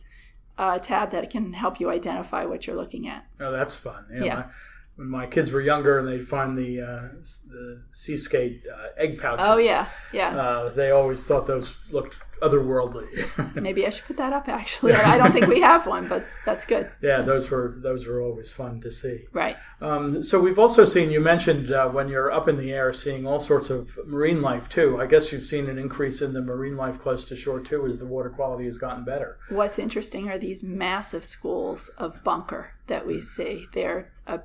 a 0.59 0.79
tab 0.79 1.11
that 1.11 1.29
can 1.31 1.53
help 1.53 1.81
you 1.81 1.91
identify 1.91 2.45
what 2.45 2.67
you're 2.67 2.77
looking 2.77 3.09
at. 3.09 3.27
Oh, 3.41 3.51
that's 3.51 3.75
fun. 3.75 4.05
You 4.13 4.21
know, 4.21 4.27
yeah. 4.27 4.51
When 4.97 5.09
my 5.09 5.27
kids 5.27 5.51
were 5.51 5.61
younger 5.61 5.99
and 5.99 6.07
they'd 6.07 6.29
find 6.29 6.59
the, 6.59 6.81
uh, 6.83 7.09
the 7.51 7.83
Seascape 7.91 8.65
uh, 8.71 8.89
egg 8.99 9.19
pouches. 9.19 9.47
Oh, 9.49 9.57
yeah. 9.57 9.87
Yeah. 10.13 10.37
Uh, 10.37 10.69
they 10.71 10.91
always 10.91 11.27
thought 11.27 11.47
those 11.47 11.75
looked 11.91 12.19
otherworldly. 12.41 13.55
Maybe 13.55 13.87
I 13.87 13.91
should 13.91 14.05
put 14.05 14.17
that 14.17 14.33
up. 14.33 14.49
Actually, 14.49 14.95
I 14.95 15.17
don't 15.17 15.33
think 15.33 15.47
we 15.47 15.61
have 15.61 15.87
one, 15.87 16.09
but 16.09 16.25
that's 16.45 16.65
good. 16.65 16.91
Yeah, 17.03 17.23
those 17.23 17.51
were 17.51 17.75
those 17.77 18.07
were 18.07 18.21
always 18.21 18.53
fun 18.53 18.81
to 18.81 18.91
see. 18.91 19.25
Right. 19.33 19.57
Um, 19.81 20.23
so 20.23 20.41
we've 20.41 20.59
also 20.59 20.85
seen. 20.85 21.11
You 21.11 21.21
mentioned 21.21 21.73
uh, 21.73 21.89
when 21.89 22.09
you're 22.09 22.31
up 22.31 22.49
in 22.49 22.57
the 22.57 22.73
air, 22.73 22.93
seeing 22.93 23.27
all 23.27 23.41
sorts 23.41 23.71
of 23.71 23.89
marine 24.07 24.43
life 24.43 24.69
too. 24.69 25.01
I 25.01 25.07
guess 25.07 25.33
you've 25.33 25.45
seen 25.45 25.69
an 25.69 25.79
increase 25.79 26.23
in 26.23 26.33
the 26.33 26.43
marine 26.43 26.77
life 26.77 26.99
close 26.99 27.25
to 27.27 27.37
shore 27.37 27.61
too, 27.61 27.87
as 27.87 27.99
the 27.99 28.07
water 28.07 28.31
quality 28.31 28.67
has 28.67 28.79
gotten 28.79 29.05
better. 29.05 29.39
What's 29.49 29.79
interesting 29.79 30.29
are 30.29 30.39
these 30.39 30.63
massive 30.63 31.25
schools 31.25 31.89
of 31.99 32.23
bunker 32.25 32.73
that 32.87 33.07
we 33.07 33.21
see. 33.21 33.67
They're 33.73 34.13
uh, 34.27 34.39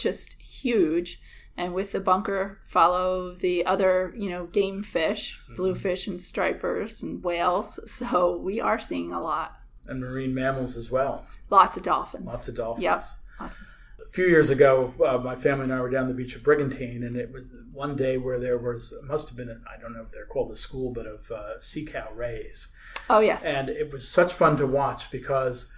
just 0.00 0.40
huge. 0.40 1.20
And 1.56 1.74
with 1.74 1.92
the 1.92 2.00
bunker 2.00 2.58
follow 2.64 3.34
the 3.34 3.66
other 3.66 4.14
you 4.16 4.30
know 4.30 4.46
game 4.46 4.82
fish 4.82 5.40
mm-hmm. 5.44 5.56
bluefish 5.56 6.06
and 6.06 6.20
stripers 6.20 7.02
and 7.02 7.22
whales. 7.22 7.78
So 7.86 8.36
we 8.36 8.60
are 8.60 8.78
seeing 8.78 9.12
a 9.12 9.20
lot. 9.20 9.56
And 9.86 10.00
marine 10.00 10.34
mammals 10.34 10.76
as 10.76 10.90
well. 10.90 11.26
Lots 11.50 11.76
of 11.76 11.82
dolphins. 11.82 12.26
Lots 12.26 12.48
of 12.48 12.56
dolphins. 12.56 12.84
Yep. 12.84 13.04
Lots 13.40 13.60
of- 13.60 13.66
a 14.10 14.12
few 14.12 14.26
years 14.26 14.50
ago, 14.50 14.92
uh, 15.06 15.18
my 15.18 15.36
family 15.36 15.64
and 15.64 15.72
I 15.72 15.80
were 15.80 15.90
down 15.90 16.08
the 16.08 16.14
beach 16.14 16.34
of 16.34 16.42
Brigantine, 16.42 17.04
and 17.04 17.16
it 17.16 17.32
was 17.32 17.52
one 17.72 17.94
day 17.94 18.18
where 18.18 18.40
there 18.40 18.58
was 18.58 18.92
must 19.04 19.28
have 19.28 19.36
been 19.36 19.50
I 19.50 19.80
don't 19.80 19.92
know 19.92 20.02
if 20.02 20.10
they're 20.10 20.26
called 20.26 20.50
a 20.50 20.56
school, 20.56 20.92
but 20.92 21.06
of 21.06 21.30
uh, 21.30 21.60
sea 21.60 21.86
cow 21.86 22.08
rays. 22.14 22.68
Oh 23.08 23.20
yes, 23.20 23.44
and 23.44 23.68
it 23.68 23.92
was 23.92 24.08
such 24.08 24.32
fun 24.32 24.56
to 24.56 24.66
watch 24.66 25.10
because 25.12 25.70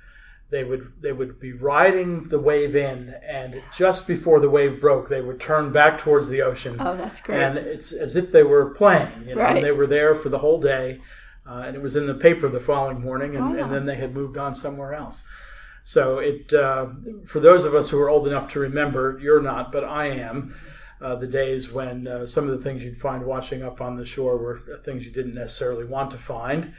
they 0.52 0.64
would 0.64 0.92
they 1.00 1.12
would 1.12 1.40
be 1.40 1.54
riding 1.54 2.24
the 2.24 2.38
wave 2.38 2.76
in, 2.76 3.14
and 3.26 3.60
just 3.74 4.06
before 4.06 4.38
the 4.38 4.50
wave 4.50 4.80
broke, 4.80 5.08
they 5.08 5.22
would 5.22 5.40
turn 5.40 5.72
back 5.72 5.98
towards 5.98 6.28
the 6.28 6.42
ocean. 6.42 6.76
Oh, 6.78 6.94
that's 6.94 7.22
great! 7.22 7.42
And 7.42 7.56
it's 7.56 7.90
as 7.90 8.16
if 8.16 8.30
they 8.30 8.42
were 8.42 8.66
playing. 8.66 9.10
You 9.26 9.34
know, 9.34 9.40
right. 9.40 9.56
and 9.56 9.64
they 9.64 9.72
were 9.72 9.86
there 9.86 10.14
for 10.14 10.28
the 10.28 10.38
whole 10.38 10.60
day, 10.60 11.00
uh, 11.48 11.64
and 11.66 11.74
it 11.74 11.80
was 11.80 11.96
in 11.96 12.06
the 12.06 12.14
paper 12.14 12.50
the 12.50 12.60
following 12.60 13.00
morning, 13.00 13.34
and, 13.34 13.58
oh. 13.58 13.64
and 13.64 13.72
then 13.72 13.86
they 13.86 13.96
had 13.96 14.14
moved 14.14 14.36
on 14.36 14.54
somewhere 14.54 14.92
else. 14.92 15.24
So 15.84 16.18
it 16.18 16.52
uh, 16.52 16.88
for 17.24 17.40
those 17.40 17.64
of 17.64 17.74
us 17.74 17.88
who 17.88 17.98
are 17.98 18.10
old 18.10 18.28
enough 18.28 18.52
to 18.52 18.60
remember, 18.60 19.18
you're 19.20 19.42
not, 19.42 19.72
but 19.72 19.82
I 19.82 20.06
am. 20.08 20.54
Uh, 21.00 21.16
the 21.16 21.26
days 21.26 21.72
when 21.72 22.06
uh, 22.06 22.24
some 22.24 22.48
of 22.48 22.56
the 22.56 22.62
things 22.62 22.84
you'd 22.84 22.96
find 22.96 23.24
washing 23.24 23.60
up 23.60 23.80
on 23.80 23.96
the 23.96 24.04
shore 24.04 24.36
were 24.36 24.62
things 24.84 25.04
you 25.04 25.10
didn't 25.10 25.34
necessarily 25.34 25.84
want 25.84 26.12
to 26.12 26.16
find 26.16 26.72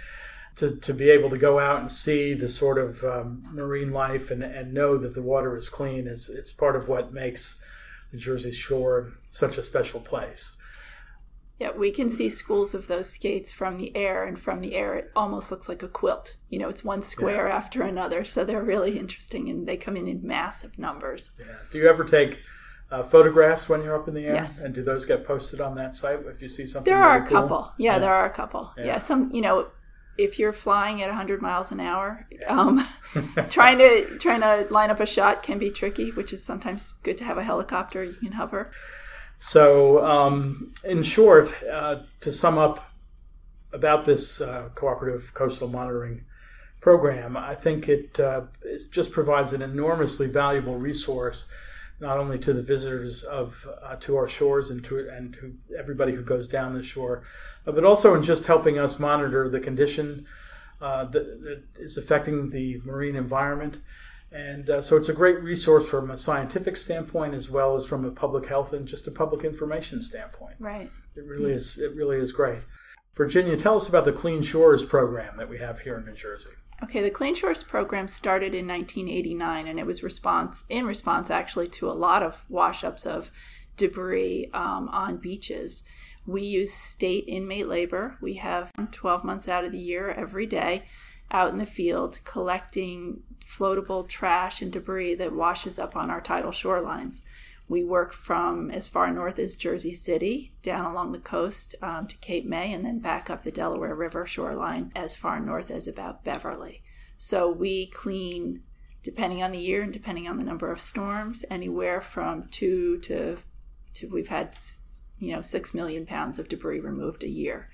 to, 0.57 0.75
to 0.75 0.93
be 0.93 1.09
able 1.09 1.29
to 1.29 1.37
go 1.37 1.59
out 1.59 1.79
and 1.79 1.91
see 1.91 2.33
the 2.33 2.49
sort 2.49 2.77
of 2.77 3.03
um, 3.03 3.43
marine 3.51 3.91
life 3.91 4.29
and, 4.29 4.43
and 4.43 4.73
know 4.73 4.97
that 4.97 5.15
the 5.15 5.21
water 5.21 5.57
is 5.57 5.69
clean 5.69 6.07
is 6.07 6.29
it's 6.29 6.51
part 6.51 6.75
of 6.75 6.87
what 6.87 7.13
makes 7.13 7.61
the 8.11 8.17
Jersey 8.17 8.51
Shore 8.51 9.13
such 9.31 9.57
a 9.57 9.63
special 9.63 9.99
place. 9.99 10.55
Yeah, 11.59 11.71
we 11.71 11.91
can 11.91 12.09
see 12.09 12.29
schools 12.29 12.73
of 12.73 12.87
those 12.87 13.09
skates 13.09 13.51
from 13.51 13.77
the 13.77 13.95
air, 13.95 14.23
and 14.23 14.37
from 14.39 14.59
the 14.59 14.75
air, 14.75 14.95
it 14.95 15.11
almost 15.15 15.51
looks 15.51 15.69
like 15.69 15.83
a 15.83 15.87
quilt. 15.87 16.35
You 16.49 16.59
know, 16.59 16.67
it's 16.67 16.83
one 16.83 17.01
square 17.01 17.47
yeah. 17.47 17.55
after 17.55 17.83
another, 17.83 18.25
so 18.25 18.43
they're 18.43 18.63
really 18.63 18.97
interesting, 18.97 19.49
and 19.49 19.67
they 19.67 19.77
come 19.77 19.95
in 19.95 20.07
in 20.07 20.25
massive 20.25 20.77
numbers. 20.79 21.31
Yeah. 21.39 21.45
Do 21.71 21.77
you 21.77 21.87
ever 21.87 22.03
take 22.03 22.41
uh, 22.91 23.03
photographs 23.03 23.69
when 23.69 23.83
you're 23.83 23.95
up 23.95 24.07
in 24.07 24.15
the 24.15 24.25
air? 24.25 24.33
Yes. 24.33 24.63
And 24.63 24.73
do 24.73 24.83
those 24.83 25.05
get 25.05 25.25
posted 25.25 25.61
on 25.61 25.75
that 25.75 25.95
site 25.95 26.19
if 26.25 26.41
you 26.41 26.49
see 26.49 26.65
something? 26.65 26.91
There 26.91 26.99
really 26.99 27.11
are 27.11 27.23
a 27.23 27.27
cool? 27.27 27.41
couple. 27.41 27.73
Yeah, 27.77 27.93
yeah, 27.93 27.99
there 27.99 28.13
are 28.13 28.25
a 28.25 28.31
couple. 28.31 28.73
Yeah. 28.75 28.85
yeah, 28.85 28.97
some. 28.97 29.31
You 29.31 29.41
know, 29.41 29.67
if 30.17 30.37
you're 30.37 30.53
flying 30.53 31.01
at 31.01 31.07
100 31.07 31.41
miles 31.41 31.71
an 31.71 31.79
hour, 31.79 32.27
um, 32.47 32.85
trying 33.49 33.77
to 33.79 34.17
trying 34.19 34.41
to 34.41 34.67
line 34.71 34.89
up 34.89 34.99
a 34.99 35.05
shot 35.05 35.43
can 35.43 35.57
be 35.57 35.71
tricky, 35.71 36.11
which 36.11 36.33
is 36.33 36.43
sometimes 36.43 36.95
good 37.03 37.17
to 37.17 37.23
have 37.23 37.37
a 37.37 37.43
helicopter 37.43 38.03
you 38.03 38.13
can 38.13 38.33
hover. 38.33 38.71
So, 39.39 40.03
um, 40.05 40.73
in 40.85 41.03
short, 41.03 41.53
uh, 41.69 42.03
to 42.21 42.31
sum 42.31 42.57
up 42.57 42.91
about 43.73 44.05
this 44.05 44.39
uh, 44.39 44.69
cooperative 44.75 45.33
coastal 45.33 45.67
monitoring 45.67 46.23
program, 46.79 47.35
I 47.35 47.55
think 47.55 47.89
it, 47.89 48.19
uh, 48.19 48.43
it 48.61 48.83
just 48.91 49.11
provides 49.11 49.51
an 49.51 49.61
enormously 49.61 50.27
valuable 50.27 50.77
resource 50.77 51.47
not 51.99 52.17
only 52.17 52.37
to 52.39 52.53
the 52.53 52.61
visitors 52.61 53.23
of 53.23 53.67
uh, 53.81 53.95
to 53.97 54.15
our 54.15 54.27
shores 54.27 54.69
and 54.69 54.83
to 54.85 54.99
and 55.09 55.33
to 55.35 55.55
everybody 55.77 56.13
who 56.13 56.21
goes 56.21 56.47
down 56.47 56.73
the 56.73 56.83
shore, 56.83 57.23
uh, 57.65 57.71
but 57.71 57.85
also 57.85 58.13
in 58.13 58.23
just 58.23 58.45
helping 58.45 58.77
us 58.77 58.99
monitor 58.99 59.49
the 59.49 59.59
condition 59.59 60.25
uh, 60.81 61.05
that, 61.05 61.41
that 61.43 61.63
is 61.77 61.97
affecting 61.97 62.49
the 62.49 62.81
marine 62.83 63.15
environment. 63.15 63.77
And 64.31 64.69
uh, 64.69 64.81
so 64.81 64.97
it's 64.97 65.09
a 65.09 65.13
great 65.13 65.41
resource 65.41 65.87
from 65.87 66.09
a 66.09 66.17
scientific 66.17 66.75
standpoint 66.75 67.35
as 67.35 67.49
well 67.49 67.75
as 67.75 67.85
from 67.85 68.03
a 68.03 68.11
public 68.11 68.47
health 68.47 68.73
and 68.73 68.87
just 68.87 69.07
a 69.07 69.11
public 69.11 69.45
information 69.45 70.01
standpoint. 70.01 70.55
Right. 70.59 70.89
It 71.15 71.23
really 71.25 71.51
is. 71.53 71.77
It 71.77 71.95
really 71.95 72.17
is 72.17 72.31
great. 72.31 72.59
Virginia, 73.15 73.55
tell 73.55 73.77
us 73.77 73.87
about 73.87 74.05
the 74.05 74.11
Clean 74.11 74.41
Shores 74.41 74.83
program 74.83 75.37
that 75.37 75.47
we 75.47 75.59
have 75.59 75.81
here 75.81 75.99
in 75.99 76.05
New 76.05 76.13
Jersey. 76.13 76.49
Okay, 76.81 77.01
the 77.01 77.11
Clean 77.11 77.35
Shores 77.35 77.63
program 77.63 78.07
started 78.07 78.55
in 78.55 78.67
1989, 78.67 79.67
and 79.67 79.79
it 79.79 79.85
was 79.85 80.03
response 80.03 80.63
in 80.69 80.85
response 80.85 81.29
actually 81.29 81.67
to 81.69 81.89
a 81.89 81.93
lot 81.93 82.23
of 82.23 82.45
washups 82.49 83.05
of 83.05 83.31
debris 83.77 84.49
um, 84.53 84.89
on 84.89 85.17
beaches. 85.17 85.83
We 86.25 86.41
use 86.41 86.73
state 86.73 87.25
inmate 87.27 87.67
labor. 87.67 88.17
We 88.21 88.35
have 88.35 88.71
12 88.91 89.23
months 89.23 89.47
out 89.47 89.65
of 89.65 89.71
the 89.71 89.77
year 89.77 90.11
every 90.11 90.45
day 90.45 90.85
out 91.31 91.51
in 91.51 91.57
the 91.57 91.65
field 91.65 92.19
collecting 92.23 93.23
floatable 93.45 94.07
trash 94.07 94.61
and 94.61 94.71
debris 94.71 95.15
that 95.15 95.33
washes 95.33 95.79
up 95.79 95.95
on 95.95 96.09
our 96.09 96.21
tidal 96.21 96.51
shorelines. 96.51 97.23
We 97.67 97.83
work 97.83 98.11
from 98.11 98.69
as 98.69 98.87
far 98.87 99.11
north 99.11 99.39
as 99.39 99.55
Jersey 99.55 99.95
City, 99.95 100.53
down 100.61 100.91
along 100.91 101.11
the 101.11 101.19
coast 101.19 101.75
um, 101.81 102.07
to 102.07 102.17
Cape 102.17 102.45
May, 102.45 102.73
and 102.73 102.83
then 102.83 102.99
back 102.99 103.29
up 103.29 103.43
the 103.43 103.51
Delaware 103.51 103.95
River 103.95 104.25
shoreline 104.25 104.91
as 104.95 105.15
far 105.15 105.39
north 105.39 105.71
as 105.71 105.87
about 105.87 106.23
Beverly. 106.23 106.83
So 107.17 107.49
we 107.49 107.87
clean, 107.87 108.63
depending 109.01 109.41
on 109.41 109.51
the 109.51 109.59
year 109.59 109.81
and 109.81 109.93
depending 109.93 110.27
on 110.27 110.37
the 110.37 110.43
number 110.43 110.71
of 110.71 110.81
storms, 110.81 111.45
anywhere 111.49 112.01
from 112.01 112.47
two 112.49 112.99
to, 113.01 113.37
to 113.95 114.09
we've 114.09 114.27
had 114.27 114.57
you 115.19 115.33
know 115.33 115.41
six 115.41 115.73
million 115.73 116.05
pounds 116.05 116.39
of 116.39 116.49
debris 116.49 116.81
removed 116.81 117.23
a 117.23 117.29
year. 117.29 117.69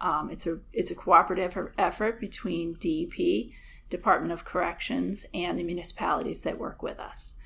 Um, 0.00 0.30
it's 0.30 0.46
a 0.46 0.60
it's 0.72 0.90
a 0.90 0.94
cooperative 0.94 1.56
effort 1.76 2.20
between 2.20 2.74
DEP, 2.74 3.52
Department 3.90 4.32
of 4.32 4.44
Corrections, 4.44 5.26
and 5.34 5.58
the 5.58 5.64
municipalities 5.64 6.42
that 6.42 6.58
work 6.58 6.82
with 6.82 6.98
us. 6.98 7.36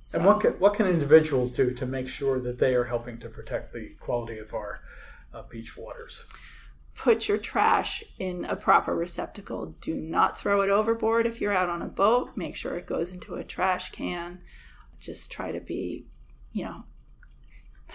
So, 0.00 0.18
and 0.18 0.26
what 0.26 0.40
can, 0.40 0.52
what 0.52 0.74
can 0.74 0.86
individuals 0.86 1.52
do 1.52 1.72
to 1.72 1.86
make 1.86 2.08
sure 2.08 2.40
that 2.40 2.58
they 2.58 2.74
are 2.74 2.84
helping 2.84 3.18
to 3.18 3.28
protect 3.28 3.72
the 3.72 3.90
quality 4.00 4.38
of 4.38 4.54
our 4.54 4.80
uh, 5.34 5.42
beach 5.50 5.76
waters? 5.76 6.24
Put 6.94 7.28
your 7.28 7.38
trash 7.38 8.02
in 8.18 8.44
a 8.46 8.56
proper 8.56 8.94
receptacle. 8.94 9.74
Do 9.80 9.94
not 9.94 10.38
throw 10.38 10.62
it 10.62 10.70
overboard 10.70 11.26
if 11.26 11.40
you're 11.40 11.52
out 11.52 11.68
on 11.68 11.82
a 11.82 11.86
boat. 11.86 12.30
Make 12.34 12.56
sure 12.56 12.76
it 12.76 12.86
goes 12.86 13.12
into 13.12 13.34
a 13.34 13.44
trash 13.44 13.90
can. 13.90 14.42
Just 14.98 15.30
try 15.30 15.52
to 15.52 15.60
be, 15.60 16.06
you 16.52 16.64
know. 16.64 16.84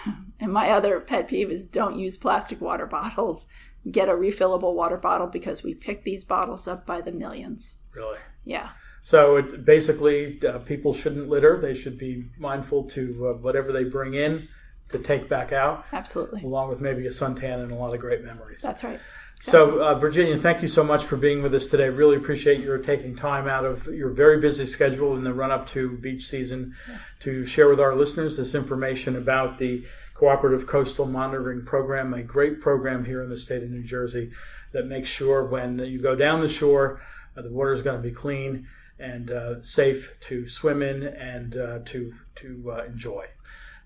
And 0.39 0.51
my 0.51 0.69
other 0.71 0.99
pet 0.99 1.29
peeve 1.29 1.49
is 1.49 1.65
don't 1.65 1.97
use 1.97 2.17
plastic 2.17 2.59
water 2.59 2.85
bottles. 2.97 3.47
Get 3.89 4.09
a 4.09 4.13
refillable 4.13 4.75
water 4.75 4.97
bottle 4.97 5.27
because 5.27 5.63
we 5.63 5.73
pick 5.73 6.03
these 6.03 6.23
bottles 6.23 6.67
up 6.67 6.85
by 6.85 7.01
the 7.01 7.11
millions. 7.11 7.75
Really? 7.93 8.17
Yeah. 8.43 8.71
So 9.05 9.35
it, 9.35 9.65
basically, 9.65 10.41
uh, 10.41 10.57
people 10.57 10.91
shouldn't 10.91 11.29
litter. 11.29 11.61
They 11.61 11.75
should 11.75 11.95
be 11.95 12.25
mindful 12.39 12.85
to 12.85 13.27
uh, 13.27 13.33
whatever 13.37 13.71
they 13.71 13.83
bring 13.83 14.15
in 14.15 14.47
to 14.89 14.97
take 14.97 15.29
back 15.29 15.51
out. 15.51 15.85
Absolutely. 15.93 16.41
Along 16.41 16.69
with 16.69 16.81
maybe 16.81 17.05
a 17.05 17.11
suntan 17.11 17.61
and 17.61 17.71
a 17.71 17.75
lot 17.75 17.93
of 17.93 17.99
great 17.99 18.23
memories. 18.23 18.63
That's 18.63 18.83
right. 18.83 18.99
So, 19.39 19.79
uh, 19.79 19.93
Virginia, 19.99 20.35
thank 20.39 20.63
you 20.63 20.67
so 20.67 20.83
much 20.83 21.03
for 21.03 21.17
being 21.17 21.43
with 21.43 21.53
us 21.53 21.69
today. 21.69 21.89
Really 21.89 22.15
appreciate 22.15 22.61
your 22.61 22.79
taking 22.79 23.15
time 23.15 23.47
out 23.47 23.63
of 23.63 23.85
your 23.85 24.09
very 24.09 24.39
busy 24.41 24.65
schedule 24.65 25.15
in 25.15 25.23
the 25.23 25.35
run 25.35 25.51
up 25.51 25.67
to 25.69 25.97
beach 25.97 26.25
season 26.25 26.73
yes. 26.89 26.99
to 27.19 27.45
share 27.45 27.69
with 27.69 27.79
our 27.79 27.93
listeners 27.93 28.37
this 28.37 28.55
information 28.55 29.15
about 29.15 29.59
the 29.59 29.85
Cooperative 30.15 30.65
Coastal 30.65 31.05
Monitoring 31.05 31.63
Program, 31.63 32.11
a 32.15 32.23
great 32.23 32.59
program 32.59 33.05
here 33.05 33.21
in 33.21 33.29
the 33.29 33.37
state 33.37 33.61
of 33.61 33.69
New 33.69 33.83
Jersey 33.83 34.31
that 34.71 34.87
makes 34.87 35.09
sure 35.09 35.45
when 35.45 35.77
you 35.77 36.01
go 36.01 36.15
down 36.15 36.41
the 36.41 36.49
shore, 36.49 37.01
uh, 37.37 37.43
the 37.43 37.51
water 37.51 37.71
is 37.71 37.83
going 37.83 38.01
to 38.01 38.09
be 38.09 38.13
clean 38.13 38.67
and 38.99 39.31
uh, 39.31 39.61
safe 39.61 40.15
to 40.21 40.47
swim 40.47 40.81
in 40.81 41.03
and 41.03 41.57
uh, 41.57 41.79
to 41.85 42.13
to 42.35 42.71
uh, 42.71 42.83
enjoy. 42.85 43.27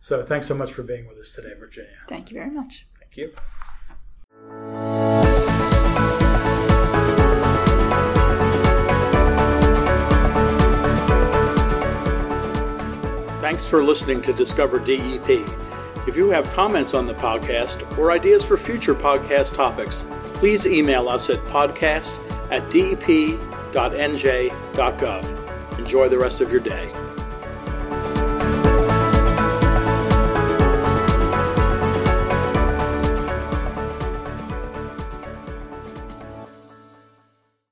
So 0.02 0.24
thanks 0.24 0.48
so 0.48 0.56
much 0.56 0.72
for 0.72 0.84
being 0.84 1.08
with 1.08 1.18
us 1.18 1.34
today, 1.34 1.54
Virginia. 1.60 1.98
Thank 2.08 2.32
you 2.32 2.36
very 2.36 2.52
much. 2.52 2.88
Thank 3.00 3.18
you. 3.18 3.34
Thanks 13.42 13.66
for 13.66 13.84
listening 13.84 14.22
to 14.22 14.32
Discover 14.32 14.80
DEP. 14.80 15.46
If 16.08 16.16
you 16.16 16.30
have 16.30 16.46
comments 16.54 16.94
on 16.94 17.08
the 17.08 17.14
podcast 17.16 17.98
or 17.98 18.12
ideas 18.12 18.44
for 18.44 18.58
future 18.58 18.96
podcast 18.96 19.54
topics, 19.54 20.06
please 20.36 20.66
email 20.66 21.10
us 21.10 21.30
at 21.30 21.40
podcast 21.40 22.18
at 22.52 22.70
dep.nj.gov. 23.72 25.24
Enjoy 25.80 26.10
the 26.10 26.20
rest 26.20 26.42
of 26.42 26.52
your 26.52 26.62
day. 26.62 26.92